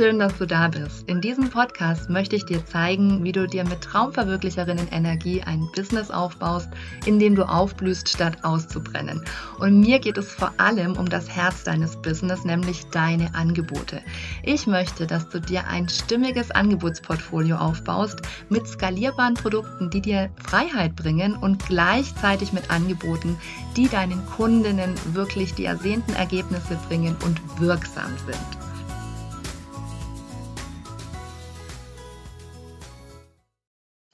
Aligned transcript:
schön, 0.00 0.18
dass 0.18 0.38
du 0.38 0.46
da 0.46 0.68
bist. 0.68 1.06
In 1.10 1.20
diesem 1.20 1.50
Podcast 1.50 2.08
möchte 2.08 2.34
ich 2.34 2.46
dir 2.46 2.64
zeigen, 2.64 3.22
wie 3.22 3.32
du 3.32 3.46
dir 3.46 3.64
mit 3.64 3.82
Traumverwirklicherinnen 3.82 4.88
Energie 4.88 5.42
ein 5.42 5.68
Business 5.76 6.10
aufbaust, 6.10 6.70
in 7.04 7.18
dem 7.18 7.34
du 7.34 7.46
aufblühst, 7.46 8.08
statt 8.08 8.38
auszubrennen. 8.42 9.22
Und 9.58 9.78
mir 9.78 9.98
geht 9.98 10.16
es 10.16 10.32
vor 10.32 10.54
allem 10.56 10.96
um 10.96 11.10
das 11.10 11.28
Herz 11.28 11.64
deines 11.64 12.00
Business, 12.00 12.46
nämlich 12.46 12.86
deine 12.86 13.34
Angebote. 13.34 14.00
Ich 14.42 14.66
möchte, 14.66 15.06
dass 15.06 15.28
du 15.28 15.38
dir 15.38 15.66
ein 15.66 15.86
stimmiges 15.86 16.50
Angebotsportfolio 16.50 17.56
aufbaust 17.56 18.22
mit 18.48 18.66
skalierbaren 18.66 19.34
Produkten, 19.34 19.90
die 19.90 20.00
dir 20.00 20.30
Freiheit 20.42 20.96
bringen 20.96 21.36
und 21.36 21.66
gleichzeitig 21.66 22.54
mit 22.54 22.70
Angeboten, 22.70 23.36
die 23.76 23.86
deinen 23.86 24.24
Kundinnen 24.24 24.94
wirklich 25.12 25.52
die 25.52 25.66
ersehnten 25.66 26.14
Ergebnisse 26.14 26.78
bringen 26.88 27.16
und 27.22 27.38
wirksam 27.60 28.16
sind. 28.24 28.59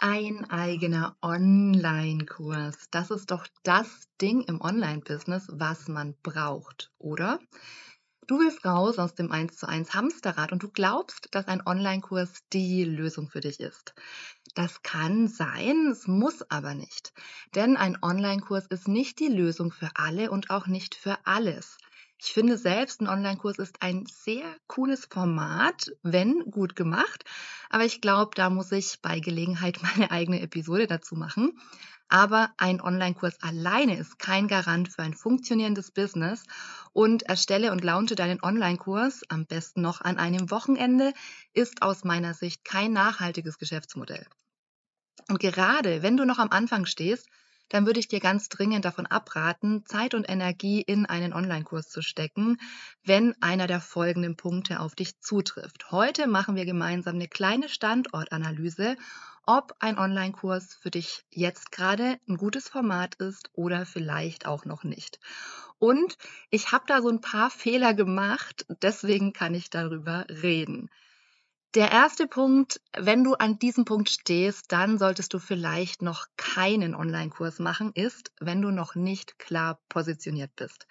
Ein 0.09 0.49
eigener 0.51 1.17
Online-Kurs. 1.21 2.91
Das 2.93 3.11
ist 3.11 3.33
doch 3.33 3.45
das 3.65 4.07
Ding 4.23 4.43
im 4.43 4.61
Online-Business, 4.61 5.49
was 5.51 5.89
man 5.89 6.15
braucht, 6.23 6.93
oder? 6.99 7.41
Du 8.29 8.39
willst 8.39 8.65
raus 8.65 9.01
aus 9.01 9.17
dem 9.17 9.33
1 9.33 9.57
zu 9.57 9.69
1 9.69 9.95
Hamsterrad 9.95 10.53
und 10.53 10.63
du 10.63 10.71
glaubst, 10.71 11.27
dass 11.33 11.49
ein 11.49 11.61
Online-Kurs 11.67 12.35
die 12.53 12.85
Lösung 12.85 13.29
für 13.31 13.41
dich 13.41 13.59
ist. 13.59 13.97
Das 14.55 14.85
kann 14.85 15.27
sein, 15.27 15.89
es 15.91 16.07
muss 16.07 16.49
aber 16.53 16.75
nicht. 16.75 17.13
Denn 17.57 17.77
ein 17.77 17.99
Online-Kurs 18.01 18.69
ist 18.69 18.87
nicht 18.87 19.19
die 19.19 19.27
Lösung 19.27 19.73
für 19.73 19.91
alle 19.97 20.31
und 20.31 20.51
auch 20.51 20.69
nicht 20.69 20.95
für 20.95 21.19
alles. 21.25 21.79
Ich 22.19 22.33
finde 22.33 22.57
selbst, 22.57 23.01
ein 23.01 23.09
Online-Kurs 23.09 23.59
ist 23.59 23.83
ein 23.83 24.07
sehr 24.07 24.57
cooles 24.67 25.07
Format, 25.07 25.93
wenn 26.03 26.51
gut 26.51 26.75
gemacht. 26.75 27.25
Aber 27.69 27.85
ich 27.85 28.01
glaube, 28.01 28.31
da 28.35 28.49
muss 28.49 28.73
ich 28.73 29.01
bei 29.03 29.21
Gelegenheit 29.21 29.83
meine 29.83 30.11
eigene 30.11 30.41
Episode 30.41 30.87
dazu 30.87 31.15
machen. 31.15 31.59
Aber 32.09 32.53
ein 32.57 32.81
Online-Kurs 32.81 33.43
alleine 33.43 33.99
ist 33.99 34.19
kein 34.19 34.49
Garant 34.49 34.89
für 34.89 35.03
ein 35.03 35.13
funktionierendes 35.13 35.91
Business. 35.91 36.45
Und 36.93 37.25
erstelle 37.25 37.73
und 37.73 37.85
launche 37.85 38.15
deinen 38.15 38.43
Online-Kurs, 38.43 39.23
am 39.29 39.45
besten 39.45 39.83
noch 39.83 40.01
an 40.01 40.17
einem 40.17 40.51
Wochenende, 40.51 41.13
ist 41.53 41.83
aus 41.83 42.05
meiner 42.05 42.33
Sicht 42.33 42.65
kein 42.65 42.93
nachhaltiges 42.93 43.59
Geschäftsmodell. 43.59 44.27
Und 45.29 45.41
gerade 45.41 46.03
wenn 46.03 46.17
du 46.17 46.25
noch 46.25 46.39
am 46.39 46.51
Anfang 46.51 46.87
stehst, 46.87 47.29
dann 47.69 47.87
würde 47.87 48.01
ich 48.01 48.09
dir 48.09 48.21
ganz 48.21 48.49
dringend 48.49 48.85
davon 48.85 49.07
abraten, 49.07 49.85
Zeit 49.87 50.15
und 50.15 50.29
Energie 50.29 50.83
in 50.83 51.07
einen 51.07 51.33
Online-Kurs 51.33 51.89
zu 51.89 52.03
stecken, 52.03 52.59
wenn 53.05 53.35
einer 53.41 53.67
der 53.67 53.81
folgenden 53.81 54.37
Punkte 54.37 54.81
auf 54.81 54.95
dich 54.95 55.21
zutrifft. 55.21 55.91
Heute 55.91 56.27
machen 56.27 56.57
wir 56.57 56.65
gemeinsam 56.65 57.17
eine 57.17 57.29
kleine 57.29 57.69
Standortanalyse, 57.69 58.97
ob 59.47 59.75
ein 59.79 59.99
Online-Kurs 59.99 60.75
für 60.75 60.91
dich 60.91 61.25
jetzt 61.31 61.71
gerade 61.71 62.19
ein 62.29 62.37
gutes 62.37 62.69
Format 62.69 63.15
ist 63.17 63.51
oder 63.53 63.87
vielleicht 63.87 64.47
auch 64.47 64.65
noch 64.65 64.83
nicht. 64.83 65.21
Und 65.79 66.17
ich 66.51 66.73
habe 66.73 66.85
da 66.87 67.01
so 67.01 67.09
ein 67.09 67.21
paar 67.21 67.51
Fehler 67.51 67.95
gemacht, 67.95 68.67
deswegen 68.83 69.33
kann 69.33 69.55
ich 69.55 69.71
darüber 69.71 70.27
reden. 70.29 70.91
Der 71.75 71.93
erste 71.93 72.27
Punkt, 72.27 72.81
wenn 72.97 73.23
du 73.23 73.35
an 73.35 73.59
diesem 73.59 73.85
Punkt 73.85 74.09
stehst, 74.09 74.73
dann 74.73 74.99
solltest 74.99 75.35
du 75.35 75.39
vielleicht 75.39 76.01
noch 76.01 76.27
keinen 76.39 76.95
Online-Kurs 76.95 77.59
machen, 77.59 77.93
ist, 77.93 78.33
wenn 78.41 78.63
du 78.63 78.71
noch 78.71 78.95
nicht 78.95 79.39
klar 79.39 79.79
positioniert 79.91 80.57
bist. 80.57 80.87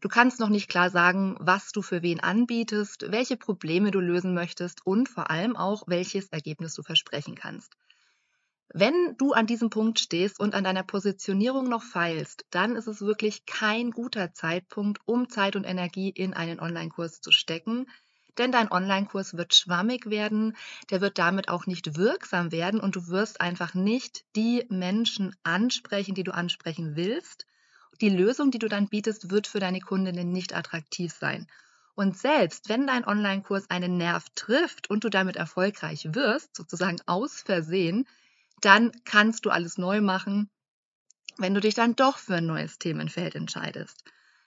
Du 0.00 0.08
kannst 0.08 0.38
noch 0.38 0.48
nicht 0.48 0.68
klar 0.68 0.88
sagen, 0.88 1.36
was 1.40 1.72
du 1.72 1.82
für 1.82 2.02
wen 2.02 2.20
anbietest, 2.20 3.10
welche 3.10 3.36
Probleme 3.36 3.90
du 3.90 3.98
lösen 3.98 4.32
möchtest 4.32 4.86
und 4.86 5.08
vor 5.08 5.30
allem 5.30 5.56
auch, 5.56 5.82
welches 5.88 6.28
Ergebnis 6.28 6.74
du 6.74 6.82
versprechen 6.82 7.34
kannst. 7.34 7.76
Wenn 8.72 9.16
du 9.18 9.32
an 9.32 9.46
diesem 9.48 9.68
Punkt 9.68 9.98
stehst 9.98 10.38
und 10.38 10.54
an 10.54 10.62
deiner 10.62 10.84
Positionierung 10.84 11.68
noch 11.68 11.82
feilst, 11.82 12.44
dann 12.50 12.76
ist 12.76 12.86
es 12.86 13.00
wirklich 13.00 13.46
kein 13.46 13.90
guter 13.90 14.32
Zeitpunkt, 14.32 15.00
um 15.06 15.28
Zeit 15.28 15.56
und 15.56 15.64
Energie 15.64 16.10
in 16.10 16.34
einen 16.34 16.60
Online-Kurs 16.60 17.20
zu 17.20 17.32
stecken, 17.32 17.86
denn 18.38 18.52
dein 18.52 18.70
Online-Kurs 18.70 19.36
wird 19.36 19.54
schwammig 19.54 20.10
werden, 20.10 20.56
der 20.90 21.00
wird 21.00 21.18
damit 21.18 21.48
auch 21.48 21.66
nicht 21.66 21.96
wirksam 21.96 22.52
werden 22.52 22.80
und 22.80 22.96
du 22.96 23.08
wirst 23.08 23.40
einfach 23.40 23.74
nicht 23.74 24.24
die 24.36 24.64
Menschen 24.68 25.34
ansprechen, 25.42 26.14
die 26.14 26.24
du 26.24 26.34
ansprechen 26.34 26.96
willst. 26.96 27.46
Die 28.00 28.08
Lösung, 28.08 28.50
die 28.50 28.58
du 28.58 28.68
dann 28.68 28.88
bietest, 28.88 29.30
wird 29.30 29.46
für 29.46 29.60
deine 29.60 29.80
Kundinnen 29.80 30.32
nicht 30.32 30.54
attraktiv 30.54 31.12
sein. 31.12 31.46
Und 31.94 32.16
selbst 32.16 32.68
wenn 32.68 32.86
dein 32.86 33.06
Online-Kurs 33.06 33.68
einen 33.68 33.98
Nerv 33.98 34.26
trifft 34.34 34.88
und 34.88 35.04
du 35.04 35.10
damit 35.10 35.36
erfolgreich 35.36 36.14
wirst, 36.14 36.56
sozusagen 36.56 36.98
aus 37.06 37.42
Versehen, 37.42 38.06
dann 38.60 38.92
kannst 39.04 39.44
du 39.44 39.50
alles 39.50 39.76
neu 39.76 40.00
machen, 40.00 40.48
wenn 41.36 41.54
du 41.54 41.60
dich 41.60 41.74
dann 41.74 41.96
doch 41.96 42.18
für 42.18 42.36
ein 42.36 42.46
neues 42.46 42.78
Themenfeld 42.78 43.34
entscheidest. 43.34 44.04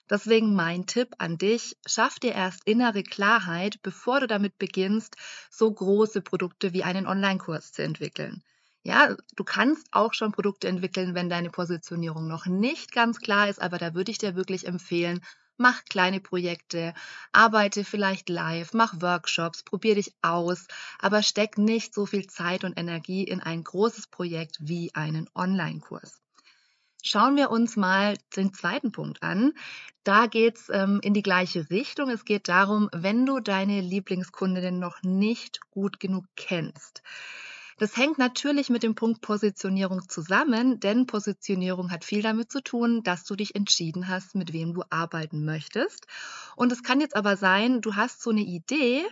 Deswegen 0.08 0.54
mein 0.54 0.86
Tipp 0.86 1.14
an 1.18 1.36
dich, 1.36 1.76
schaff 1.86 2.18
dir 2.18 2.32
erst 2.32 2.62
innere 2.66 3.02
Klarheit, 3.02 3.82
bevor 3.82 4.20
du 4.20 4.26
damit 4.26 4.56
beginnst, 4.58 5.16
so 5.50 5.70
große 5.70 6.22
Produkte 6.22 6.72
wie 6.72 6.84
einen 6.84 7.06
Online-Kurs 7.06 7.72
zu 7.72 7.82
entwickeln. 7.82 8.42
Ja, 8.82 9.14
du 9.36 9.44
kannst 9.44 9.88
auch 9.92 10.14
schon 10.14 10.32
Produkte 10.32 10.68
entwickeln, 10.68 11.14
wenn 11.14 11.28
deine 11.28 11.50
Positionierung 11.50 12.26
noch 12.28 12.46
nicht 12.46 12.92
ganz 12.92 13.18
klar 13.20 13.48
ist, 13.50 13.60
aber 13.60 13.76
da 13.78 13.94
würde 13.94 14.10
ich 14.10 14.16
dir 14.18 14.34
wirklich 14.36 14.66
empfehlen, 14.66 15.20
mach 15.58 15.84
kleine 15.84 16.20
Projekte, 16.20 16.94
arbeite 17.32 17.84
vielleicht 17.84 18.28
live, 18.30 18.72
mach 18.72 19.00
Workshops, 19.02 19.62
probier 19.64 19.96
dich 19.96 20.14
aus, 20.22 20.66
aber 20.98 21.22
steck 21.22 21.58
nicht 21.58 21.92
so 21.94 22.06
viel 22.06 22.26
Zeit 22.26 22.64
und 22.64 22.78
Energie 22.78 23.24
in 23.24 23.40
ein 23.40 23.62
großes 23.62 24.06
Projekt 24.06 24.56
wie 24.60 24.94
einen 24.94 25.28
Online-Kurs. 25.34 26.23
Schauen 27.06 27.36
wir 27.36 27.50
uns 27.50 27.76
mal 27.76 28.16
den 28.34 28.54
zweiten 28.54 28.90
Punkt 28.90 29.22
an. 29.22 29.52
Da 30.04 30.26
geht 30.26 30.56
es 30.56 30.70
ähm, 30.70 31.00
in 31.02 31.12
die 31.12 31.22
gleiche 31.22 31.68
Richtung. 31.68 32.08
Es 32.08 32.24
geht 32.24 32.48
darum, 32.48 32.88
wenn 32.94 33.26
du 33.26 33.40
deine 33.40 33.82
Lieblingskundinnen 33.82 34.78
noch 34.78 35.02
nicht 35.02 35.60
gut 35.70 36.00
genug 36.00 36.24
kennst. 36.34 37.02
Das 37.76 37.98
hängt 37.98 38.16
natürlich 38.16 38.70
mit 38.70 38.82
dem 38.82 38.94
Punkt 38.94 39.20
Positionierung 39.20 40.08
zusammen, 40.08 40.80
denn 40.80 41.06
Positionierung 41.06 41.90
hat 41.90 42.06
viel 42.06 42.22
damit 42.22 42.50
zu 42.50 42.62
tun, 42.62 43.02
dass 43.02 43.24
du 43.24 43.36
dich 43.36 43.54
entschieden 43.54 44.08
hast, 44.08 44.34
mit 44.34 44.54
wem 44.54 44.72
du 44.72 44.82
arbeiten 44.88 45.44
möchtest. 45.44 46.06
Und 46.56 46.72
es 46.72 46.82
kann 46.82 47.02
jetzt 47.02 47.16
aber 47.16 47.36
sein, 47.36 47.82
du 47.82 47.96
hast 47.96 48.22
so 48.22 48.30
eine 48.30 48.42
Idee, 48.42 49.04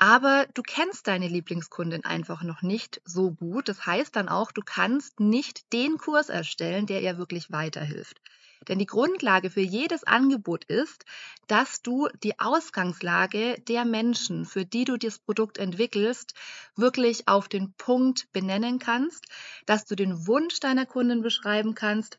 aber 0.00 0.46
du 0.54 0.62
kennst 0.62 1.08
deine 1.08 1.28
Lieblingskundin 1.28 2.06
einfach 2.06 2.42
noch 2.42 2.62
nicht 2.62 3.02
so 3.04 3.32
gut. 3.32 3.68
Das 3.68 3.84
heißt 3.84 4.16
dann 4.16 4.30
auch, 4.30 4.50
du 4.50 4.62
kannst 4.64 5.20
nicht 5.20 5.74
den 5.74 5.98
Kurs 5.98 6.30
erstellen, 6.30 6.86
der 6.86 7.02
ihr 7.02 7.18
wirklich 7.18 7.52
weiterhilft. 7.52 8.18
Denn 8.66 8.78
die 8.78 8.86
Grundlage 8.86 9.50
für 9.50 9.60
jedes 9.60 10.04
Angebot 10.04 10.64
ist, 10.64 11.04
dass 11.48 11.82
du 11.82 12.08
die 12.22 12.40
Ausgangslage 12.40 13.60
der 13.68 13.84
Menschen, 13.84 14.46
für 14.46 14.64
die 14.64 14.86
du 14.86 14.96
das 14.96 15.18
Produkt 15.18 15.58
entwickelst, 15.58 16.32
wirklich 16.76 17.28
auf 17.28 17.48
den 17.48 17.74
Punkt 17.74 18.32
benennen 18.32 18.78
kannst, 18.78 19.26
dass 19.66 19.84
du 19.84 19.96
den 19.96 20.26
Wunsch 20.26 20.60
deiner 20.60 20.86
Kundin 20.86 21.20
beschreiben 21.20 21.74
kannst 21.74 22.18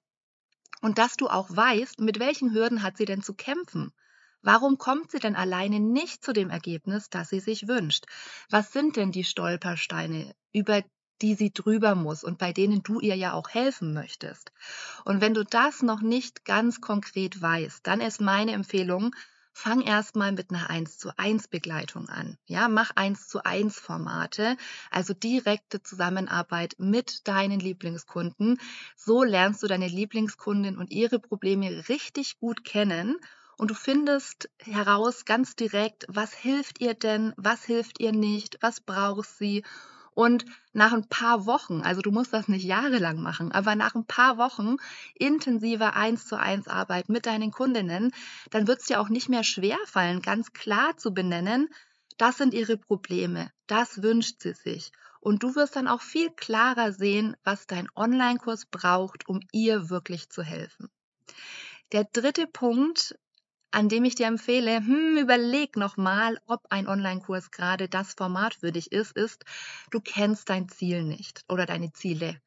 und 0.81 0.99
dass 0.99 1.17
du 1.17 1.29
auch 1.29 1.49
weißt, 1.49 1.99
mit 1.99 2.19
welchen 2.19 2.53
Hürden 2.53 2.83
hat 2.83 2.97
sie 2.97 3.05
denn 3.05 3.23
zu 3.23 3.33
kämpfen. 3.33 3.91
Warum 4.43 4.79
kommt 4.79 5.11
sie 5.11 5.19
denn 5.19 5.35
alleine 5.35 5.79
nicht 5.79 6.23
zu 6.25 6.33
dem 6.33 6.49
Ergebnis, 6.49 7.09
das 7.09 7.29
sie 7.29 7.39
sich 7.39 7.67
wünscht? 7.67 8.05
Was 8.49 8.73
sind 8.73 8.95
denn 8.95 9.11
die 9.11 9.23
Stolpersteine, 9.23 10.33
über 10.51 10.83
die 11.21 11.35
sie 11.35 11.53
drüber 11.53 11.93
muss 11.93 12.23
und 12.23 12.39
bei 12.39 12.51
denen 12.51 12.81
du 12.81 12.99
ihr 12.99 13.15
ja 13.15 13.33
auch 13.33 13.49
helfen 13.49 13.93
möchtest? 13.93 14.51
Und 15.05 15.21
wenn 15.21 15.35
du 15.35 15.43
das 15.43 15.83
noch 15.83 16.01
nicht 16.01 16.43
ganz 16.43 16.81
konkret 16.81 17.39
weißt, 17.39 17.85
dann 17.85 18.01
ist 18.01 18.19
meine 18.19 18.53
Empfehlung, 18.53 19.15
fang 19.53 19.81
erstmal 19.81 20.31
mit 20.31 20.49
einer 20.49 20.71
1 20.71 20.97
zu 20.97 21.11
1 21.17 21.47
Begleitung 21.47 22.09
an. 22.09 22.37
Ja, 22.45 22.67
mach 22.67 22.91
1 22.95 23.27
zu 23.27 23.45
1 23.45 23.79
Formate, 23.79 24.57
also 24.89 25.13
direkte 25.13 25.83
Zusammenarbeit 25.83 26.75
mit 26.79 27.27
deinen 27.27 27.59
Lieblingskunden. 27.59 28.59
So 28.95 29.23
lernst 29.23 29.61
du 29.61 29.67
deine 29.67 29.87
Lieblingskundin 29.87 30.77
und 30.77 30.89
ihre 30.89 31.19
Probleme 31.19 31.87
richtig 31.89 32.39
gut 32.39 32.63
kennen 32.63 33.17
und 33.61 33.69
du 33.69 33.75
findest 33.75 34.49
heraus 34.57 35.23
ganz 35.23 35.55
direkt, 35.55 36.07
was 36.07 36.33
hilft 36.33 36.81
ihr 36.81 36.95
denn, 36.95 37.31
was 37.37 37.63
hilft 37.63 37.99
ihr 37.99 38.11
nicht, 38.11 38.57
was 38.61 38.81
braucht 38.81 39.29
sie. 39.29 39.63
Und 40.15 40.45
nach 40.73 40.93
ein 40.93 41.07
paar 41.07 41.45
Wochen, 41.45 41.81
also 41.81 42.01
du 42.01 42.09
musst 42.09 42.33
das 42.33 42.47
nicht 42.47 42.63
jahrelang 42.63 43.21
machen, 43.21 43.51
aber 43.51 43.75
nach 43.75 43.93
ein 43.93 44.07
paar 44.07 44.39
Wochen 44.39 44.77
intensiver 45.13 45.95
eins 45.95 46.25
zu 46.25 46.39
eins 46.39 46.67
Arbeit 46.67 47.07
mit 47.07 47.27
deinen 47.27 47.51
Kundinnen, 47.51 48.11
dann 48.49 48.65
wird 48.65 48.79
es 48.79 48.87
dir 48.87 48.99
auch 48.99 49.09
nicht 49.09 49.29
mehr 49.29 49.43
schwer 49.43 49.77
fallen, 49.85 50.23
ganz 50.23 50.53
klar 50.53 50.97
zu 50.97 51.13
benennen, 51.13 51.69
das 52.17 52.37
sind 52.37 52.55
ihre 52.55 52.77
Probleme, 52.77 53.51
das 53.67 54.01
wünscht 54.01 54.41
sie 54.41 54.53
sich. 54.53 54.91
Und 55.19 55.43
du 55.43 55.53
wirst 55.53 55.75
dann 55.75 55.87
auch 55.87 56.01
viel 56.01 56.31
klarer 56.31 56.93
sehen, 56.93 57.37
was 57.43 57.67
dein 57.67 57.87
Online-Kurs 57.95 58.65
braucht, 58.65 59.29
um 59.29 59.39
ihr 59.51 59.91
wirklich 59.91 60.31
zu 60.31 60.41
helfen. 60.41 60.89
Der 61.91 62.05
dritte 62.05 62.47
Punkt 62.47 63.15
an 63.71 63.89
dem 63.89 64.03
ich 64.05 64.15
dir 64.15 64.27
empfehle, 64.27 64.77
hm, 64.77 65.17
überleg 65.17 65.75
nochmal, 65.77 66.39
ob 66.45 66.65
ein 66.69 66.87
Online-Kurs 66.87 67.51
gerade 67.51 67.87
das 67.89 68.13
Format 68.13 68.53
für 68.53 68.71
dich 68.71 68.91
ist, 68.91 69.13
ist, 69.17 69.45
du 69.91 69.99
kennst 70.01 70.49
dein 70.49 70.69
Ziel 70.69 71.03
nicht 71.03 71.43
oder 71.49 71.65
deine 71.65 71.91
Ziele. 71.93 72.41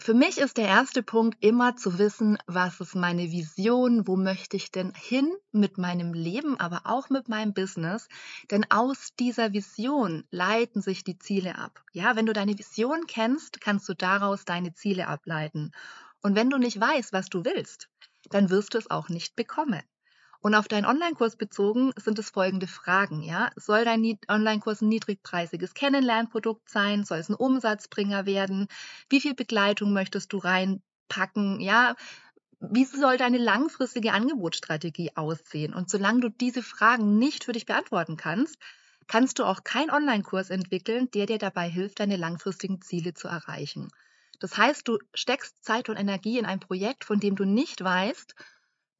Für 0.00 0.14
mich 0.14 0.38
ist 0.38 0.58
der 0.58 0.68
erste 0.68 1.02
Punkt 1.02 1.44
immer 1.44 1.74
zu 1.74 1.98
wissen, 1.98 2.38
was 2.46 2.78
ist 2.80 2.94
meine 2.94 3.32
Vision, 3.32 4.06
wo 4.06 4.16
möchte 4.16 4.56
ich 4.56 4.70
denn 4.70 4.94
hin 4.94 5.28
mit 5.50 5.76
meinem 5.76 6.14
Leben, 6.14 6.58
aber 6.60 6.82
auch 6.84 7.10
mit 7.10 7.28
meinem 7.28 7.52
Business. 7.52 8.08
Denn 8.52 8.64
aus 8.70 9.10
dieser 9.18 9.52
Vision 9.52 10.24
leiten 10.30 10.82
sich 10.82 11.02
die 11.02 11.18
Ziele 11.18 11.58
ab. 11.58 11.82
Ja, 11.92 12.14
wenn 12.14 12.26
du 12.26 12.32
deine 12.32 12.56
Vision 12.56 13.08
kennst, 13.08 13.60
kannst 13.60 13.88
du 13.88 13.94
daraus 13.94 14.44
deine 14.44 14.72
Ziele 14.72 15.08
ableiten. 15.08 15.72
Und 16.22 16.36
wenn 16.36 16.48
du 16.48 16.58
nicht 16.58 16.80
weißt, 16.80 17.12
was 17.12 17.28
du 17.28 17.44
willst, 17.44 17.88
dann 18.30 18.50
wirst 18.50 18.74
du 18.74 18.78
es 18.78 18.90
auch 18.90 19.08
nicht 19.08 19.36
bekommen. 19.36 19.82
Und 20.40 20.54
auf 20.54 20.68
deinen 20.68 20.86
Online-Kurs 20.86 21.36
bezogen 21.36 21.92
sind 21.96 22.18
es 22.18 22.30
folgende 22.30 22.68
Fragen. 22.68 23.22
Ja? 23.22 23.50
Soll 23.56 23.84
dein 23.84 24.18
Online-Kurs 24.28 24.82
ein 24.82 24.88
niedrigpreisiges 24.88 25.74
Kennenlernprodukt 25.74 26.68
sein? 26.68 27.04
Soll 27.04 27.18
es 27.18 27.28
ein 27.28 27.34
Umsatzbringer 27.34 28.24
werden? 28.24 28.68
Wie 29.10 29.20
viel 29.20 29.34
Begleitung 29.34 29.92
möchtest 29.92 30.32
du 30.32 30.38
reinpacken? 30.38 31.60
Ja, 31.60 31.96
wie 32.60 32.84
soll 32.84 33.16
deine 33.16 33.38
langfristige 33.38 34.12
Angebotsstrategie 34.12 35.12
aussehen? 35.16 35.74
Und 35.74 35.90
solange 35.90 36.20
du 36.20 36.28
diese 36.28 36.62
Fragen 36.62 37.18
nicht 37.18 37.44
für 37.44 37.52
dich 37.52 37.66
beantworten 37.66 38.16
kannst, 38.16 38.58
kannst 39.08 39.38
du 39.38 39.44
auch 39.44 39.64
keinen 39.64 39.90
Online-Kurs 39.90 40.50
entwickeln, 40.50 41.10
der 41.12 41.26
dir 41.26 41.38
dabei 41.38 41.68
hilft, 41.68 42.00
deine 42.00 42.16
langfristigen 42.16 42.80
Ziele 42.80 43.14
zu 43.14 43.28
erreichen. 43.28 43.88
Das 44.38 44.56
heißt, 44.56 44.86
du 44.86 44.98
steckst 45.14 45.64
Zeit 45.64 45.88
und 45.88 45.96
Energie 45.96 46.38
in 46.38 46.46
ein 46.46 46.60
Projekt, 46.60 47.04
von 47.04 47.20
dem 47.20 47.36
du 47.36 47.44
nicht 47.44 47.82
weißt, 47.82 48.34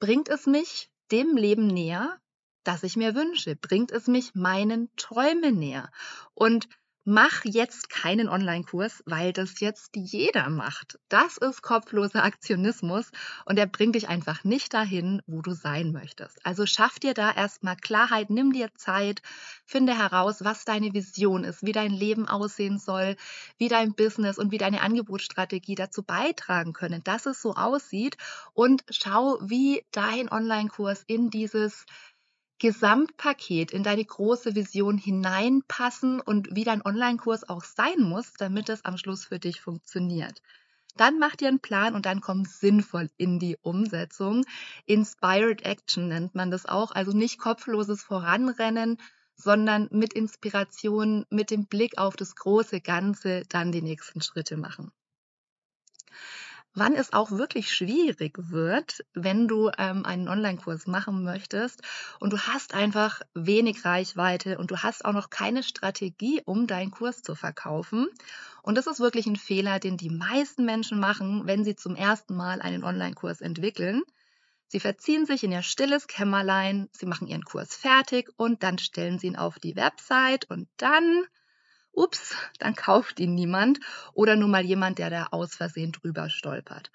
bringt 0.00 0.29
es 0.29 0.46
mich 0.46 0.90
dem 1.11 1.37
Leben 1.37 1.67
näher, 1.67 2.20
das 2.64 2.82
ich 2.82 2.96
mir 2.96 3.14
wünsche? 3.14 3.56
Bringt 3.56 3.93
es 3.93 4.06
mich 4.08 4.35
meinen 4.35 4.90
Träumen 4.96 5.58
näher? 5.58 5.90
Und 6.35 6.69
mach 7.09 7.43
jetzt 7.47 7.89
keinen 7.89 8.29
Online-Kurs, 8.29 9.03
weil 9.07 9.33
das 9.33 9.61
jetzt 9.61 9.97
jeder 9.97 10.51
macht. 10.51 10.99
Das 11.09 11.39
ist 11.39 11.63
kopfloser 11.63 12.23
Aktionismus 12.23 13.13
und 13.47 13.59
er 13.59 13.67
bringt 13.67 13.95
dich 13.95 14.11
einfach 14.11 14.45
nicht 14.45 14.75
dahin, 14.75 15.23
wo 15.27 15.41
du 15.41 15.53
sein 15.53 15.93
möchtest. 15.93 16.45
Also 16.45 16.67
schaff 16.67 16.99
dir 16.99 17.15
da 17.15 17.33
erstmal 17.33 17.77
Klarheit, 17.77 18.29
nimm 18.29 18.53
dir 18.53 18.75
Zeit, 18.75 19.23
finde 19.65 19.97
heraus, 19.97 20.45
was 20.45 20.67
deine 20.67 20.93
Vision 20.93 21.45
ist, 21.45 21.65
wie 21.65 21.73
dein 21.73 21.93
Leben 21.93 22.29
aussehen 22.29 22.79
soll, 22.79 23.17
wie 23.57 23.69
dein 23.69 23.95
Business 23.95 24.37
und 24.37 24.53
wie 24.53 24.59
deine 24.59 24.83
Angebotsstrategie 24.83 25.77
dazu 25.77 26.03
beitragen 26.03 26.75
können, 26.75 27.03
dass 27.05 27.25
es 27.25 27.41
so 27.41 27.55
aussieht 27.55 28.19
und 28.53 28.85
schau, 28.91 29.39
wie 29.41 29.83
dein 29.93 30.31
Online-Kurs 30.31 31.05
in 31.07 31.31
dieses 31.31 31.87
Gesamtpaket 32.59 33.71
in 33.71 33.83
deine 33.83 34.05
große 34.05 34.55
Vision 34.55 34.99
hineinpassen 34.99 36.21
und 36.21 36.55
wie 36.55 36.65
dein 36.65 36.85
Online-Kurs 36.85 37.49
auch 37.49 37.63
sein 37.63 38.01
muss, 38.01 38.33
damit 38.35 38.69
es 38.69 38.85
am 38.85 38.99
Schluss 38.99 39.27
für 39.27 39.39
dich 39.39 39.61
funktioniert. 39.61 40.43
Dann 40.97 41.19
mach 41.21 41.37
dir 41.37 41.49
einen 41.49 41.61
Plan 41.61 41.95
und 41.95 42.07
dann 42.07 42.21
komm 42.21 42.45
sinnvoll 42.45 43.11
in 43.17 43.39
die 43.39 43.57
Umsetzung. 43.63 44.45
Inspired 44.87 45.65
Action 45.65 46.09
nennt 46.09 46.35
man 46.35 46.51
das 46.51 46.67
auch, 46.67 46.91
also 46.91 47.13
nicht 47.13 47.39
kopfloses 47.39 48.03
Voranrennen, 48.03 48.99
sondern 49.37 49.89
mit 49.93 50.13
Inspiration, 50.13 51.25
mit 51.31 51.53
dem 51.53 51.67
Blick 51.67 51.99
auf 51.99 52.17
das 52.17 52.35
große 52.35 52.81
Ganze 52.81 53.45
dann 53.49 53.71
die 53.71 53.83
nächsten 53.83 54.21
Schritte 54.21 54.57
machen 54.57 54.91
wann 56.79 56.95
es 56.95 57.13
auch 57.13 57.31
wirklich 57.31 57.73
schwierig 57.73 58.35
wird, 58.37 59.05
wenn 59.15 59.49
du 59.49 59.71
ähm, 59.79 60.05
einen 60.05 60.29
Online-Kurs 60.29 60.87
machen 60.87 61.25
möchtest 61.25 61.83
und 62.21 62.33
du 62.33 62.39
hast 62.39 62.75
einfach 62.75 63.21
wenig 63.35 63.85
Reichweite 63.85 64.59
und 64.59 64.71
du 64.71 64.79
hast 64.79 65.05
auch 65.05 65.13
noch 65.13 65.31
keine 65.31 65.63
Strategie, 65.63 66.43
um 66.45 66.67
deinen 66.67 66.91
Kurs 66.91 67.23
zu 67.23 67.35
verkaufen. 67.35 68.09
Und 68.63 68.77
das 68.77 68.87
ist 68.87 69.01
wirklich 69.01 69.27
ein 69.27 69.37
Fehler, 69.37 69.79
den 69.79 69.97
die 69.97 70.11
meisten 70.11 70.65
Menschen 70.65 71.01
machen, 71.01 71.47
wenn 71.47 71.65
sie 71.65 71.77
zum 71.77 71.97
ersten 71.97 72.37
Mal 72.37 72.61
einen 72.61 72.85
Online-Kurs 72.85 73.41
entwickeln. 73.41 74.03
Sie 74.67 74.81
verziehen 74.81 75.25
sich 75.25 75.45
in 75.45 75.53
ihr 75.53 75.63
stilles 75.63 76.07
Kämmerlein, 76.07 76.89
sie 76.93 77.07
machen 77.07 77.27
ihren 77.27 77.45
Kurs 77.45 77.75
fertig 77.75 78.29
und 78.37 78.63
dann 78.63 78.79
stellen 78.79 79.19
sie 79.19 79.29
ihn 79.29 79.37
auf 79.37 79.59
die 79.59 79.77
Website 79.77 80.51
und 80.51 80.69
dann 80.77 81.25
ups, 81.99 82.35
dann 82.59 82.75
kauft 82.75 83.21
ihn 83.21 83.35
niemand 83.35 83.81
oder 84.15 84.37
nur 84.37 84.49
mal 84.49 84.65
jemand, 84.65 84.99
der 84.99 85.11
da 85.11 85.27
aus 85.31 85.55
Versehen 85.55 85.93
drüber 85.93 86.31
stolpert. 86.31 86.91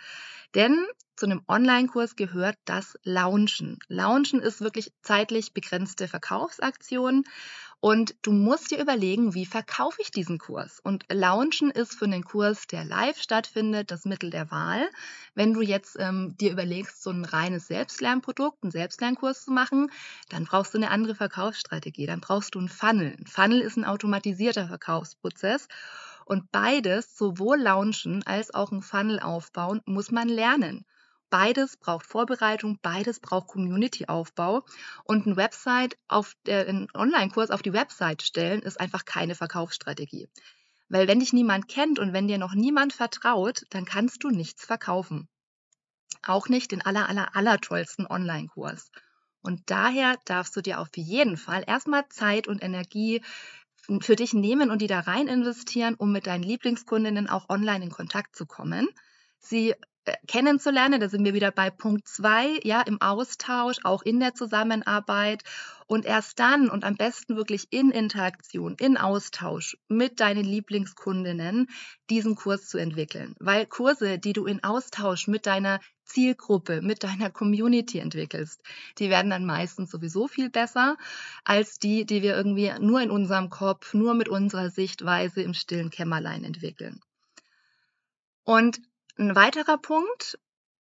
Denn 0.55 0.85
zu 1.15 1.25
einem 1.27 1.44
Online-Kurs 1.47 2.15
gehört 2.15 2.57
das 2.65 2.97
Launchen. 3.03 3.79
Launchen 3.88 4.39
ist 4.39 4.61
wirklich 4.61 4.91
zeitlich 5.01 5.53
begrenzte 5.53 6.07
Verkaufsaktion 6.07 7.23
und 7.83 8.15
du 8.21 8.31
musst 8.31 8.71
dir 8.71 8.80
überlegen, 8.80 9.33
wie 9.33 9.45
verkaufe 9.45 10.01
ich 10.01 10.09
diesen 10.09 10.38
Kurs? 10.38 10.80
Und 10.80 11.03
Launchen 11.12 11.69
ist 11.69 11.95
für 11.95 12.06
einen 12.06 12.24
Kurs, 12.24 12.65
der 12.65 12.85
live 12.85 13.21
stattfindet, 13.21 13.91
das 13.91 14.06
Mittel 14.06 14.30
der 14.30 14.50
Wahl. 14.51 14.88
Wenn 15.35 15.53
du 15.53 15.59
jetzt 15.59 15.97
ähm, 16.00 16.33
dir 16.38 16.53
überlegst, 16.53 17.03
so 17.03 17.09
ein 17.09 17.25
reines 17.25 17.68
Selbstlernprodukt, 17.68 18.63
einen 18.63 18.71
Selbstlernkurs 18.71 19.44
zu 19.44 19.51
machen, 19.51 19.91
dann 20.30 20.45
brauchst 20.45 20.74
du 20.74 20.77
eine 20.77 20.91
andere 20.91 21.13
Verkaufsstrategie. 21.13 22.06
Dann 22.06 22.21
brauchst 22.21 22.56
du 22.56 22.59
einen 22.59 22.69
Funnel. 22.69 23.18
Ein 23.19 23.27
Funnel 23.27 23.59
ist 23.59 23.75
ein 23.75 23.83
automatisierter 23.83 24.69
Verkaufsprozess. 24.69 25.68
Und 26.24 26.53
beides, 26.53 27.18
sowohl 27.18 27.59
Launchen 27.59 28.24
als 28.24 28.53
auch 28.53 28.71
ein 28.71 28.81
Funnel 28.81 29.19
aufbauen, 29.19 29.81
muss 29.83 30.09
man 30.09 30.29
lernen. 30.29 30.86
Beides 31.33 31.77
braucht 31.77 32.06
Vorbereitung, 32.06 32.77
beides 32.83 33.19
braucht 33.19 33.47
Community-Aufbau. 33.47 34.63
Und 35.03 35.25
ein 35.25 35.35
Website 35.35 35.97
auf 36.07 36.35
der, 36.45 36.68
einen 36.68 36.88
Online-Kurs 36.94 37.50
auf 37.50 37.63
die 37.63 37.74
Website 37.74 38.21
stellen, 38.21 38.62
ist 38.62 38.80
einfach 38.80 39.03
keine 39.03 39.33
Verkaufsstrategie. 39.33 40.30
Weil 40.89 41.07
wenn 41.07 41.19
dich 41.19 41.33
niemand 41.33 41.68
kennt 41.68 41.97
und 41.97 42.13
wenn 42.13 42.27
dir 42.27 42.38
noch 42.38 42.53
niemand 42.53 42.94
vertraut, 42.94 43.63
dann 43.71 43.83
kannst 43.83 44.24
du 44.24 44.30
nichts 44.30 44.63
verkaufen. 44.63 45.27
Auch 46.21 46.50
nicht 46.50 46.71
den 46.71 46.83
aller, 46.83 47.09
aller, 47.09 47.36
aller 47.36 47.59
tollsten 47.59 48.06
Online-Kurs. 48.06 48.91
Und 49.41 49.71
daher 49.71 50.19
darfst 50.25 50.56
du 50.56 50.62
dir 50.62 50.79
auf 50.79 50.89
jeden 50.94 51.38
Fall 51.38 51.63
erstmal 51.65 52.07
Zeit 52.09 52.47
und 52.47 52.62
Energie 52.62 53.24
für 54.01 54.15
dich 54.15 54.36
nehmen 54.36 54.69
und 54.69 54.83
die 54.83 54.88
da 54.88 55.00
rein 55.00 55.27
investieren, 55.27 55.95
um 55.95 56.12
mit 56.12 56.27
deinen 56.27 56.44
Lieblingskundinnen 56.44 57.27
auch 57.27 57.50
online 57.50 57.86
in 57.86 57.91
Kontakt 57.91 58.36
zu 58.36 58.45
kommen. 58.45 58.88
Sie 59.39 59.72
äh, 59.72 59.75
kennenzulernen. 60.27 61.00
Da 61.00 61.10
sind 61.10 61.24
wir 61.25 61.33
wieder 61.33 61.51
bei 61.51 61.69
Punkt 61.69 62.07
zwei, 62.07 62.60
ja, 62.63 62.81
im 62.81 63.01
Austausch, 63.01 63.77
auch 63.83 64.01
in 64.03 64.19
der 64.19 64.33
Zusammenarbeit. 64.33 65.43
Und 65.86 66.05
erst 66.05 66.39
dann 66.39 66.69
und 66.69 66.86
am 66.86 66.95
besten 66.95 67.36
wirklich 67.36 67.67
in 67.72 67.91
Interaktion, 67.91 68.75
in 68.79 68.98
Austausch 68.98 69.77
mit 69.89 70.19
deinen 70.22 70.45
Lieblingskundinnen 70.45 71.67
diesen 72.10 72.36
Kurs 72.36 72.67
zu 72.67 72.77
entwickeln. 72.77 73.36
Weil 73.39 73.65
Kurse, 73.65 74.17
die 74.17 74.33
du 74.33 74.45
in 74.45 74.63
Austausch 74.63 75.27
mit 75.27 75.45
deiner 75.45 75.79
Zielgruppe, 76.05 76.81
mit 76.81 77.03
deiner 77.03 77.29
Community 77.29 78.00
entwickelst, 78.00 78.62
die 78.98 79.10
werden 79.10 79.29
dann 79.29 79.45
meistens 79.45 79.91
sowieso 79.91 80.27
viel 80.27 80.50
besser 80.50 80.98
als 81.43 81.79
die, 81.79 82.05
die 82.05 82.22
wir 82.22 82.36
irgendwie 82.36 82.72
nur 82.79 83.01
in 83.01 83.12
unserem 83.12 83.50
Kopf, 83.50 83.93
nur 83.93 84.13
mit 84.13 84.29
unserer 84.29 84.69
Sichtweise 84.69 85.41
im 85.41 85.53
stillen 85.53 85.89
Kämmerlein 85.89 86.43
entwickeln. 86.43 87.00
Und 88.43 88.79
ein 89.17 89.36
weiterer 89.36 89.79
Punkt, 89.79 90.38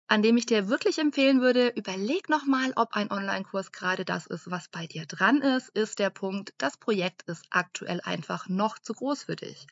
an 0.08 0.22
dem 0.24 0.38
ich 0.38 0.46
dir 0.46 0.70
wirklich 0.70 1.00
empfehlen 1.00 1.42
würde, 1.42 1.70
überleg 1.70 2.30
nochmal, 2.30 2.74
ob 2.76 2.94
ein 2.96 3.12
Online-Kurs 3.12 3.72
gerade 3.74 4.06
das 4.06 4.28
ist, 4.28 4.52
was 4.52 4.70
bei 4.70 4.88
dir 4.88 5.06
dran 5.08 5.42
ist, 5.42 5.70
ist 5.70 6.00
der 6.00 6.10
Punkt, 6.12 6.54
das 6.60 6.78
Projekt 6.78 7.24
ist 7.24 7.46
aktuell 7.52 8.02
einfach 8.04 8.50
noch 8.50 8.80
zu 8.80 8.94
groß 8.94 9.24
für 9.26 9.36
dich. 9.38 9.68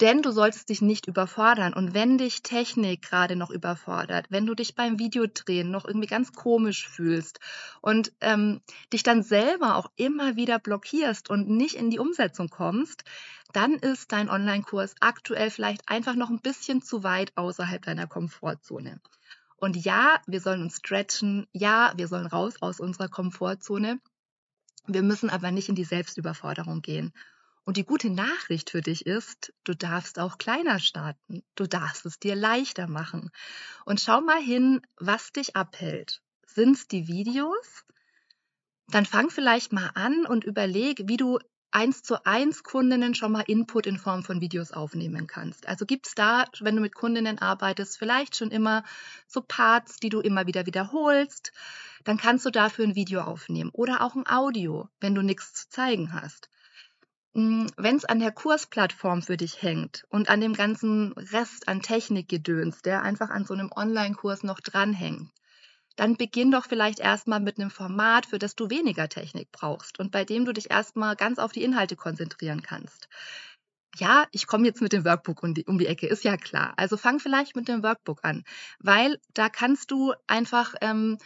Denn 0.00 0.22
du 0.22 0.30
solltest 0.30 0.70
dich 0.70 0.80
nicht 0.80 1.06
überfordern. 1.06 1.74
Und 1.74 1.92
wenn 1.92 2.16
dich 2.16 2.42
Technik 2.42 3.02
gerade 3.02 3.36
noch 3.36 3.50
überfordert, 3.50 4.26
wenn 4.30 4.46
du 4.46 4.54
dich 4.54 4.74
beim 4.74 4.98
Videodrehen 4.98 5.70
noch 5.70 5.84
irgendwie 5.84 6.06
ganz 6.06 6.32
komisch 6.32 6.88
fühlst 6.88 7.40
und 7.82 8.12
ähm, 8.20 8.62
dich 8.92 9.02
dann 9.02 9.22
selber 9.22 9.76
auch 9.76 9.90
immer 9.96 10.36
wieder 10.36 10.58
blockierst 10.58 11.28
und 11.28 11.48
nicht 11.48 11.74
in 11.74 11.90
die 11.90 11.98
Umsetzung 11.98 12.48
kommst, 12.48 13.04
dann 13.52 13.74
ist 13.74 14.12
dein 14.12 14.30
Online-Kurs 14.30 14.94
aktuell 15.00 15.50
vielleicht 15.50 15.88
einfach 15.88 16.14
noch 16.14 16.30
ein 16.30 16.40
bisschen 16.40 16.80
zu 16.82 17.02
weit 17.02 17.32
außerhalb 17.36 17.84
deiner 17.84 18.06
Komfortzone. 18.06 19.00
Und 19.56 19.76
ja, 19.76 20.20
wir 20.26 20.40
sollen 20.40 20.62
uns 20.62 20.76
stretchen. 20.76 21.46
Ja, 21.52 21.92
wir 21.96 22.08
sollen 22.08 22.26
raus 22.26 22.54
aus 22.60 22.80
unserer 22.80 23.08
Komfortzone. 23.08 24.00
Wir 24.86 25.02
müssen 25.02 25.30
aber 25.30 25.50
nicht 25.50 25.68
in 25.68 25.74
die 25.74 25.84
Selbstüberforderung 25.84 26.80
gehen. 26.80 27.12
Und 27.66 27.76
die 27.76 27.84
gute 27.84 28.10
Nachricht 28.10 28.70
für 28.70 28.80
dich 28.80 29.06
ist, 29.06 29.52
du 29.64 29.74
darfst 29.74 30.20
auch 30.20 30.38
kleiner 30.38 30.78
starten. 30.78 31.42
Du 31.56 31.66
darfst 31.66 32.06
es 32.06 32.20
dir 32.20 32.36
leichter 32.36 32.86
machen. 32.86 33.32
Und 33.84 34.00
schau 34.00 34.20
mal 34.20 34.40
hin, 34.40 34.82
was 34.98 35.32
dich 35.32 35.56
abhält. 35.56 36.22
Sind 36.46 36.76
es 36.76 36.86
die 36.86 37.08
Videos? 37.08 37.84
Dann 38.86 39.04
fang 39.04 39.30
vielleicht 39.30 39.72
mal 39.72 39.90
an 39.94 40.26
und 40.26 40.44
überleg, 40.44 41.08
wie 41.08 41.16
du 41.16 41.40
eins 41.72 42.04
zu 42.04 42.24
eins 42.24 42.62
Kundinnen 42.62 43.16
schon 43.16 43.32
mal 43.32 43.44
Input 43.48 43.88
in 43.88 43.98
Form 43.98 44.22
von 44.22 44.40
Videos 44.40 44.70
aufnehmen 44.70 45.26
kannst. 45.26 45.66
Also 45.66 45.86
gibt 45.86 46.06
es 46.06 46.14
da, 46.14 46.44
wenn 46.60 46.76
du 46.76 46.82
mit 46.82 46.94
Kundinnen 46.94 47.40
arbeitest, 47.40 47.98
vielleicht 47.98 48.36
schon 48.36 48.52
immer 48.52 48.84
so 49.26 49.42
Parts, 49.42 49.96
die 49.96 50.08
du 50.08 50.20
immer 50.20 50.46
wieder 50.46 50.66
wiederholst. 50.66 51.50
Dann 52.04 52.16
kannst 52.16 52.46
du 52.46 52.50
dafür 52.50 52.84
ein 52.84 52.94
Video 52.94 53.22
aufnehmen 53.22 53.70
oder 53.72 54.02
auch 54.02 54.14
ein 54.14 54.28
Audio, 54.28 54.88
wenn 55.00 55.16
du 55.16 55.22
nichts 55.22 55.52
zu 55.54 55.68
zeigen 55.68 56.12
hast. 56.12 56.48
Hm, 57.36 57.66
wenn 57.76 57.96
es 57.96 58.06
an 58.06 58.18
der 58.18 58.32
Kursplattform 58.32 59.20
für 59.20 59.36
dich 59.36 59.60
hängt 59.60 60.06
und 60.08 60.30
an 60.30 60.40
dem 60.40 60.54
ganzen 60.54 61.12
Rest 61.12 61.68
an 61.68 61.82
Technikgedöns, 61.82 62.80
der 62.80 63.02
einfach 63.02 63.28
an 63.28 63.44
so 63.44 63.52
einem 63.52 63.70
Online-Kurs 63.76 64.42
noch 64.42 64.58
dranhängt, 64.58 65.30
dann 65.96 66.16
beginn 66.16 66.50
doch 66.50 66.64
vielleicht 66.64 66.98
erstmal 66.98 67.40
mit 67.40 67.58
einem 67.58 67.70
Format, 67.70 68.24
für 68.24 68.38
das 68.38 68.56
du 68.56 68.70
weniger 68.70 69.10
Technik 69.10 69.52
brauchst 69.52 69.98
und 69.98 70.12
bei 70.12 70.24
dem 70.24 70.46
du 70.46 70.54
dich 70.54 70.70
erstmal 70.70 71.14
ganz 71.14 71.38
auf 71.38 71.52
die 71.52 71.62
Inhalte 71.62 71.94
konzentrieren 71.94 72.62
kannst. 72.62 73.06
Ja, 73.98 74.26
ich 74.30 74.46
komme 74.46 74.66
jetzt 74.66 74.80
mit 74.80 74.94
dem 74.94 75.04
Workbook 75.04 75.42
um 75.42 75.52
die, 75.52 75.66
um 75.66 75.76
die 75.76 75.88
Ecke, 75.88 76.06
ist 76.06 76.24
ja 76.24 76.38
klar. 76.38 76.72
Also 76.78 76.96
fang 76.96 77.18
vielleicht 77.20 77.54
mit 77.54 77.68
dem 77.68 77.82
Workbook 77.82 78.20
an, 78.24 78.44
weil 78.78 79.18
da 79.34 79.50
kannst 79.50 79.90
du 79.90 80.14
einfach 80.26 80.74
ähm, 80.80 81.18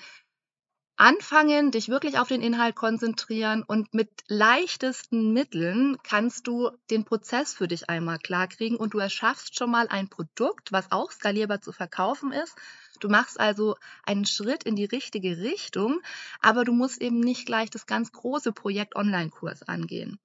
anfangen, 1.00 1.70
dich 1.70 1.88
wirklich 1.88 2.18
auf 2.18 2.28
den 2.28 2.42
Inhalt 2.42 2.76
konzentrieren 2.76 3.62
und 3.62 3.94
mit 3.94 4.10
leichtesten 4.28 5.32
Mitteln 5.32 5.96
kannst 6.02 6.46
du 6.46 6.70
den 6.90 7.06
Prozess 7.06 7.54
für 7.54 7.66
dich 7.66 7.88
einmal 7.88 8.18
klarkriegen 8.18 8.76
und 8.76 8.92
du 8.92 8.98
erschaffst 8.98 9.56
schon 9.56 9.70
mal 9.70 9.88
ein 9.88 10.10
Produkt, 10.10 10.72
was 10.72 10.92
auch 10.92 11.10
skalierbar 11.10 11.62
zu 11.62 11.72
verkaufen 11.72 12.32
ist. 12.32 12.54
Du 13.00 13.08
machst 13.08 13.40
also 13.40 13.76
einen 14.04 14.26
Schritt 14.26 14.64
in 14.64 14.76
die 14.76 14.84
richtige 14.84 15.38
Richtung, 15.38 16.02
aber 16.42 16.64
du 16.64 16.72
musst 16.72 17.00
eben 17.00 17.20
nicht 17.20 17.46
gleich 17.46 17.70
das 17.70 17.86
ganz 17.86 18.12
große 18.12 18.52
Projekt 18.52 18.94
Online-Kurs 18.94 19.62
angehen. 19.62 20.18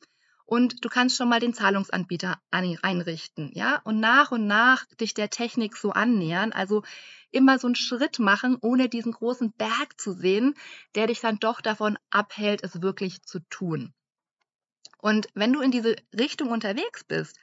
Und 0.46 0.86
du 0.86 0.90
kannst 0.90 1.18
schon 1.18 1.30
mal 1.30 1.40
den 1.40 1.56
Zahlungsanbieter 1.56 2.40
einrichten, 2.52 3.52
ja, 3.54 3.82
und 3.84 4.00
nach 4.00 4.32
und 4.32 4.46
nach 4.46 4.86
dich 5.02 5.16
der 5.16 5.32
Technik 5.32 5.76
so 5.76 5.92
annähern. 5.92 6.52
Also 6.52 6.84
immer 7.32 7.58
so 7.58 7.68
einen 7.68 7.76
Schritt 7.76 8.20
machen, 8.20 8.58
ohne 8.62 8.88
diesen 8.88 9.12
großen 9.12 9.52
Berg 9.54 10.00
zu 10.00 10.14
sehen, 10.14 10.54
der 10.94 11.08
dich 11.08 11.20
dann 11.20 11.40
doch 11.40 11.62
davon 11.62 11.98
abhält, 12.12 12.64
es 12.64 12.82
wirklich 12.82 13.24
zu 13.24 13.40
tun. 13.50 13.94
Und 15.00 15.28
wenn 15.34 15.54
du 15.54 15.62
in 15.62 15.72
diese 15.72 15.96
Richtung 16.18 16.50
unterwegs 16.50 17.04
bist, 17.04 17.38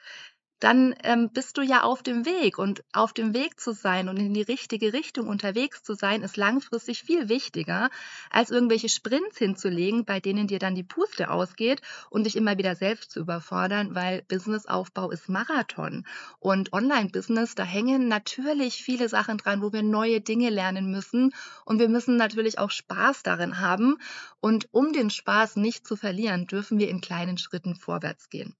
dann 0.63 0.95
ähm, 1.03 1.29
bist 1.29 1.57
du 1.57 1.61
ja 1.61 1.83
auf 1.83 2.03
dem 2.03 2.25
Weg 2.25 2.57
und 2.57 2.85
auf 2.93 3.11
dem 3.11 3.33
Weg 3.33 3.59
zu 3.59 3.73
sein 3.73 4.07
und 4.07 4.15
in 4.15 4.33
die 4.33 4.43
richtige 4.43 4.93
Richtung 4.93 5.27
unterwegs 5.27 5.83
zu 5.83 5.93
sein, 5.93 6.21
ist 6.21 6.37
langfristig 6.37 7.03
viel 7.03 7.27
wichtiger, 7.27 7.89
als 8.29 8.49
irgendwelche 8.49 8.87
Sprints 8.87 9.37
hinzulegen, 9.37 10.05
bei 10.05 10.21
denen 10.21 10.47
dir 10.47 10.59
dann 10.59 10.73
die 10.73 10.83
Puste 10.83 11.29
ausgeht 11.29 11.81
und 12.09 12.25
dich 12.25 12.37
immer 12.37 12.57
wieder 12.57 12.75
selbst 12.75 13.11
zu 13.11 13.19
überfordern, 13.19 13.93
weil 13.93 14.21
Businessaufbau 14.21 15.11
ist 15.11 15.27
Marathon 15.27 16.05
und 16.39 16.71
Online-Business, 16.71 17.55
da 17.55 17.63
hängen 17.63 18.07
natürlich 18.07 18.83
viele 18.83 19.09
Sachen 19.09 19.37
dran, 19.37 19.61
wo 19.61 19.73
wir 19.73 19.83
neue 19.83 20.21
Dinge 20.21 20.49
lernen 20.49 20.89
müssen 20.91 21.33
und 21.65 21.79
wir 21.79 21.89
müssen 21.89 22.15
natürlich 22.15 22.57
auch 22.57 22.71
Spaß 22.71 23.23
darin 23.23 23.59
haben 23.59 23.97
und 24.39 24.69
um 24.71 24.93
den 24.93 25.09
Spaß 25.09 25.57
nicht 25.57 25.85
zu 25.85 25.97
verlieren, 25.97 26.47
dürfen 26.47 26.79
wir 26.79 26.89
in 26.89 27.01
kleinen 27.01 27.37
Schritten 27.37 27.75
vorwärts 27.75 28.29
gehen. 28.29 28.55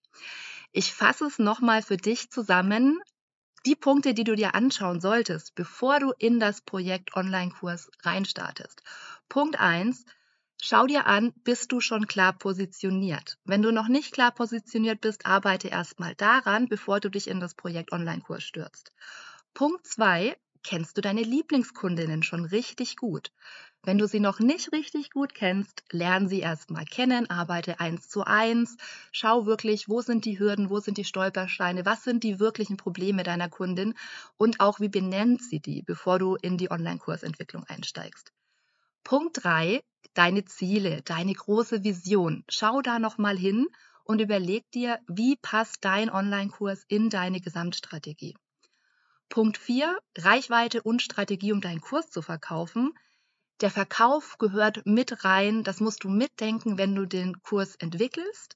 Ich 0.76 0.92
fasse 0.92 1.26
es 1.26 1.38
nochmal 1.38 1.84
für 1.84 1.98
dich 1.98 2.32
zusammen. 2.32 3.00
Die 3.64 3.76
Punkte, 3.76 4.16
die 4.16 4.24
du 4.24 4.36
dir 4.36 4.56
anschauen 4.56 5.02
solltest, 5.02 5.54
bevor 5.54 6.00
du 6.00 6.14
in 6.18 6.40
das 6.40 6.62
Projekt 6.62 7.16
Online-Kurs 7.16 7.92
reinstartest. 8.02 8.82
Punkt 9.30 9.60
eins: 9.60 10.04
Schau 10.60 10.88
dir 10.88 11.06
an, 11.06 11.32
bist 11.44 11.72
du 11.72 11.80
schon 11.80 12.08
klar 12.08 12.34
positioniert? 12.34 13.38
Wenn 13.46 13.62
du 13.62 13.72
noch 13.72 13.88
nicht 13.88 14.14
klar 14.14 14.32
positioniert 14.32 15.00
bist, 15.00 15.28
arbeite 15.28 15.68
erstmal 15.68 16.16
daran, 16.16 16.68
bevor 16.68 17.00
du 17.00 17.10
dich 17.12 17.28
in 17.28 17.40
das 17.40 17.54
Projekt 17.54 17.92
Online-Kurs 17.92 18.44
stürzt. 18.44 18.92
Punkt 19.54 19.86
zwei: 19.86 20.36
Kennst 20.64 20.98
du 20.98 21.02
deine 21.02 21.22
Lieblingskundinnen 21.22 22.24
schon 22.24 22.46
richtig 22.46 22.96
gut? 22.96 23.32
Wenn 23.86 23.98
du 23.98 24.08
sie 24.08 24.22
noch 24.22 24.40
nicht 24.40 24.72
richtig 24.72 25.10
gut 25.12 25.34
kennst, 25.34 25.84
lern 25.92 26.30
sie 26.30 26.40
erstmal 26.40 26.86
kennen, 26.86 27.30
arbeite 27.30 27.82
eins 27.82 28.08
zu 28.08 28.24
eins, 28.24 28.78
schau 29.12 29.46
wirklich, 29.46 29.90
wo 29.90 30.00
sind 30.00 30.24
die 30.24 30.40
Hürden, 30.40 30.70
wo 30.70 30.80
sind 30.80 30.98
die 30.98 31.04
Stolpersteine, 31.04 31.86
was 31.86 32.06
sind 32.06 32.24
die 32.24 32.40
wirklichen 32.40 32.78
Probleme 32.78 33.24
deiner 33.24 33.50
Kundin 33.50 33.94
und 34.38 34.62
auch 34.62 34.80
wie 34.80 34.88
benennt 34.88 35.44
sie 35.44 35.60
die, 35.60 35.82
bevor 35.82 36.18
du 36.18 36.36
in 36.36 36.58
die 36.58 36.72
Online-Kursentwicklung 36.72 37.66
einsteigst. 37.66 38.32
Punkt 39.04 39.44
drei: 39.44 39.82
deine 40.14 40.46
Ziele, 40.46 41.02
deine 41.02 41.34
große 41.34 41.84
Vision. 41.84 42.46
Schau 42.48 42.82
da 42.82 43.00
nochmal 43.00 43.38
hin 43.38 43.68
und 44.06 44.22
überleg 44.22 44.64
dir, 44.72 45.00
wie 45.10 45.36
passt 45.36 45.80
dein 45.82 46.10
Online-Kurs 46.10 46.86
in 46.88 47.10
deine 47.10 47.42
Gesamtstrategie. 47.42 48.38
Punkt 49.28 49.58
vier: 49.58 50.00
Reichweite 50.18 50.82
und 50.84 51.02
Strategie, 51.02 51.52
um 51.52 51.60
deinen 51.60 51.82
Kurs 51.82 52.10
zu 52.10 52.22
verkaufen. 52.22 52.94
Der 53.62 53.72
Verkauf 53.72 54.38
gehört 54.38 54.86
mit 54.86 55.24
rein. 55.24 55.64
Das 55.64 55.80
musst 55.80 56.04
du 56.04 56.10
mitdenken, 56.10 56.78
wenn 56.78 56.96
du 56.96 57.06
den 57.06 57.42
Kurs 57.42 57.76
entwickelst 57.76 58.56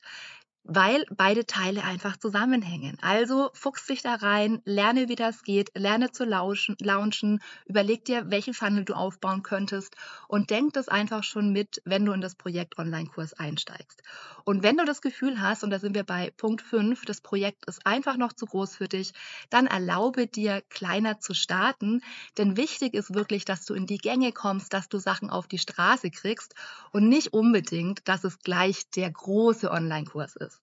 weil 0.68 1.06
beide 1.10 1.46
Teile 1.46 1.84
einfach 1.84 2.18
zusammenhängen. 2.18 2.98
Also 3.02 3.50
fuchs 3.54 3.86
dich 3.86 4.02
da 4.02 4.16
rein, 4.16 4.62
lerne, 4.66 5.08
wie 5.10 5.16
das 5.16 5.44
geht, 5.44 5.72
lerne 5.76 6.12
zu 6.12 6.26
lauschen, 6.26 6.76
launchen, 6.80 7.42
überleg 7.66 8.06
dir, 8.06 8.30
welchen 8.30 8.54
Funnel 8.54 8.84
du 8.86 8.94
aufbauen 8.94 9.44
könntest 9.44 9.96
und 10.28 10.50
denk 10.50 10.74
das 10.74 10.90
einfach 10.90 11.24
schon 11.24 11.52
mit, 11.52 11.82
wenn 11.86 12.06
du 12.06 12.12
in 12.12 12.22
das 12.22 12.36
Projekt 12.36 12.78
Online-Kurs 12.78 13.34
einsteigst. 13.34 14.04
Und 14.44 14.64
wenn 14.64 14.78
du 14.78 14.86
das 14.86 15.02
Gefühl 15.02 15.42
hast, 15.42 15.64
und 15.64 15.70
da 15.70 15.80
sind 15.80 15.96
wir 15.96 16.04
bei 16.04 16.32
Punkt 16.36 16.62
5, 16.62 17.06
das 17.06 17.22
Projekt 17.22 17.66
ist 17.68 17.86
einfach 17.86 18.18
noch 18.18 18.34
zu 18.34 18.46
groß 18.46 18.76
für 18.76 18.88
dich, 18.88 19.14
dann 19.50 19.68
erlaube 19.68 20.28
dir, 20.28 20.62
kleiner 20.70 21.20
zu 21.20 21.34
starten, 21.34 22.02
denn 22.38 22.58
wichtig 22.58 22.94
ist 22.94 23.14
wirklich, 23.14 23.46
dass 23.46 23.66
du 23.66 23.74
in 23.74 23.86
die 23.86 23.98
Gänge 23.98 24.32
kommst, 24.34 24.74
dass 24.74 24.90
du 24.90 24.98
Sachen 25.00 25.30
auf 25.30 25.48
die 25.48 25.60
Straße 25.60 26.10
kriegst 26.12 26.56
und 26.92 27.08
nicht 27.10 27.34
unbedingt, 27.34 28.08
dass 28.08 28.24
es 28.24 28.40
gleich 28.40 28.90
der 28.92 29.12
große 29.12 29.72
Online-Kurs 29.72 30.36
ist. 30.36 30.57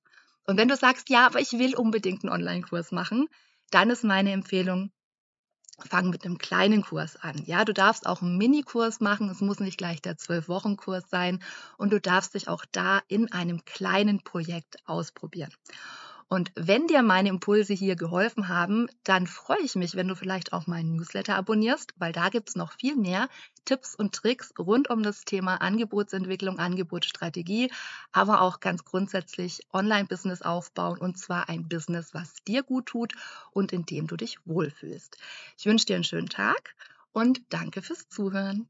Und 0.47 0.57
wenn 0.57 0.69
du 0.69 0.77
sagst, 0.77 1.09
ja, 1.09 1.27
aber 1.27 1.41
ich 1.41 1.53
will 1.53 1.75
unbedingt 1.75 2.25
einen 2.25 2.33
Online-Kurs 2.33 2.93
machen, 2.93 3.29
dann 3.71 3.91
ist 3.91 4.05
meine 4.05 4.33
Empfehlung, 4.33 4.91
fang 5.79 6.11
mit 6.11 6.25
einem 6.25 6.39
kleinen 6.39 6.83
Kurs 6.83 7.17
an. 7.17 7.43
Ja, 7.47 7.65
du 7.65 7.73
darfst 7.73 8.07
auch 8.07 8.23
einen 8.23 8.39
Minikurs 8.39 9.01
machen. 9.01 9.29
Es 9.29 9.41
muss 9.41 9.61
nicht 9.61 9.79
gleich 9.79 10.01
der 10.01 10.17
Zwölf-Wochen-Kurs 10.17 11.05
sein. 11.11 11.43
Und 11.79 11.93
du 11.93 12.01
darfst 12.01 12.35
dich 12.35 12.49
auch 12.49 12.65
da 12.71 13.03
in 13.09 13.33
einem 13.33 13.65
kleinen 13.65 14.23
Projekt 14.23 14.77
ausprobieren. 14.87 15.53
Und 16.35 16.51
wenn 16.57 16.89
dir 16.89 17.05
meine 17.05 17.29
Impulse 17.29 17.75
hier 17.75 17.95
geholfen 17.95 18.49
haben, 18.49 18.89
dann 19.05 19.29
freue 19.29 19.61
ich 19.63 19.77
mich, 19.77 19.95
wenn 19.95 20.09
du 20.09 20.17
vielleicht 20.17 20.53
auch 20.53 20.67
meinen 20.67 20.97
Newsletter 20.97 21.37
abonnierst, 21.37 21.95
weil 21.97 22.11
da 22.11 22.29
gibt 22.29 22.49
es 22.49 22.57
noch 22.57 22.73
viel 22.73 22.97
mehr 22.97 23.29
Tipps 23.65 23.95
und 23.95 24.17
Tricks 24.17 24.53
rund 24.59 24.91
um 24.91 25.05
das 25.05 25.25
Thema 25.25 25.59
Angebotsentwicklung, 25.61 26.59
Angebotsstrategie, 26.59 27.71
aber 28.11 28.41
auch 28.41 28.59
ganz 28.59 28.85
grundsätzlich 28.85 29.61
Online-Business 29.73 30.43
aufbauen 30.43 30.99
und 30.99 31.17
zwar 31.17 31.49
ein 31.49 31.69
Business, 31.69 32.15
was 32.15 32.35
dir 32.49 32.65
gut 32.65 32.87
tut 32.87 33.13
und 33.53 33.73
in 33.73 33.87
dem 33.87 34.09
du 34.09 34.17
dich 34.17 34.39
wohlfühlst. 34.45 35.17
Ich 35.57 35.67
wünsche 35.67 35.87
dir 35.87 35.95
einen 35.95 36.03
schönen 36.03 36.31
Tag 36.31 36.75
und 37.13 37.43
danke 37.51 37.81
fürs 37.81 38.09
Zuhören. 38.09 38.69